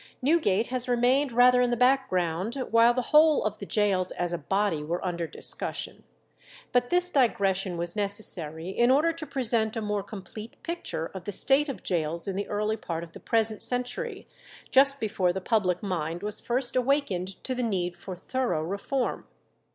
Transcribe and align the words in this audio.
Newgate 0.19 0.65
has 0.69 0.89
remained 0.89 1.31
rather 1.31 1.61
in 1.61 1.69
the 1.69 1.77
background 1.77 2.55
while 2.71 2.91
the 2.91 3.03
whole 3.13 3.43
of 3.45 3.59
the 3.59 3.67
gaols 3.67 4.09
as 4.09 4.33
a 4.33 4.37
body 4.39 4.81
were 4.81 5.05
under 5.05 5.27
discussion. 5.27 6.03
But 6.71 6.89
this 6.89 7.11
digression 7.11 7.77
was 7.77 7.95
necessary 7.95 8.69
in 8.69 8.89
order 8.89 9.11
to 9.11 9.27
present 9.27 9.75
a 9.75 9.79
more 9.81 10.01
complete 10.01 10.57
picture 10.63 11.11
of 11.13 11.25
the 11.25 11.31
state 11.31 11.69
of 11.69 11.83
gaols 11.83 12.27
in 12.27 12.35
the 12.35 12.47
early 12.49 12.77
part 12.77 13.03
of 13.03 13.11
the 13.11 13.19
present 13.19 13.61
century, 13.61 14.27
just 14.71 14.99
before 14.99 15.31
the 15.31 15.39
public 15.39 15.83
mind 15.83 16.23
was 16.23 16.39
first 16.39 16.75
awakened 16.75 17.43
to 17.43 17.53
the 17.53 17.61
need 17.61 17.95
for 17.95 18.15
thorough 18.15 18.63
reform. 18.63 19.27